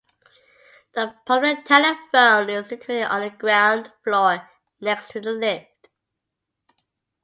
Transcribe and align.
The 0.93 1.13
public 1.27 1.63
telephone 1.63 2.49
is 2.49 2.65
situated 2.69 3.03
on 3.03 3.21
the 3.21 3.29
ground 3.29 3.91
floor, 4.03 4.49
next 4.79 5.11
to 5.11 5.21
the 5.21 5.31
lift. 5.31 5.89